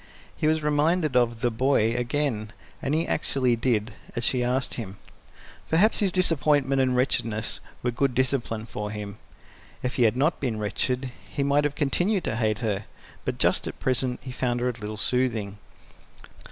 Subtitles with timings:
[0.35, 4.97] He was reminded of "the boy" again, and he actually did as she asked him.
[5.69, 9.19] Perhaps his disappointment and wretchedness were good discipline for him;
[9.83, 12.85] if he had not been wretched he might have continued to hate her,
[13.25, 15.59] but just at present he found her a little soothing.